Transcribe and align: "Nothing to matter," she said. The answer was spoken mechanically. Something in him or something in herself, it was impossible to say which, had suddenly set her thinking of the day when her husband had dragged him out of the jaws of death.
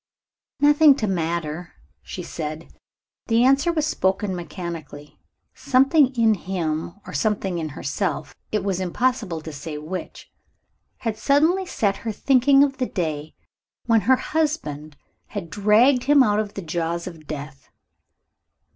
"Nothing 0.59 0.95
to 0.95 1.05
matter," 1.05 1.73
she 2.01 2.23
said. 2.23 2.73
The 3.27 3.43
answer 3.43 3.71
was 3.71 3.85
spoken 3.85 4.35
mechanically. 4.35 5.19
Something 5.53 6.15
in 6.15 6.33
him 6.33 6.95
or 7.05 7.13
something 7.13 7.59
in 7.59 7.69
herself, 7.77 8.33
it 8.51 8.63
was 8.63 8.79
impossible 8.79 9.41
to 9.41 9.53
say 9.53 9.77
which, 9.77 10.31
had 11.01 11.19
suddenly 11.19 11.67
set 11.67 11.97
her 11.97 12.11
thinking 12.11 12.63
of 12.63 12.77
the 12.77 12.87
day 12.87 13.35
when 13.85 14.01
her 14.09 14.15
husband 14.15 14.97
had 15.27 15.51
dragged 15.51 16.05
him 16.05 16.23
out 16.23 16.39
of 16.39 16.55
the 16.55 16.63
jaws 16.63 17.05
of 17.05 17.27
death. 17.27 17.69